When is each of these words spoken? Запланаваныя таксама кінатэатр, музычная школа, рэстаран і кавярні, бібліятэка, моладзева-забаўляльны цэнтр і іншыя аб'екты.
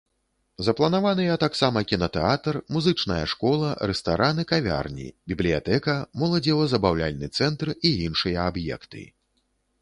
Запланаваныя 0.67 1.33
таксама 1.43 1.83
кінатэатр, 1.91 2.57
музычная 2.77 3.19
школа, 3.33 3.69
рэстаран 3.91 4.41
і 4.45 4.47
кавярні, 4.53 5.05
бібліятэка, 5.33 5.95
моладзева-забаўляльны 6.23 7.31
цэнтр 7.43 7.75
і 7.77 7.89
іншыя 8.09 8.39
аб'екты. 8.55 9.05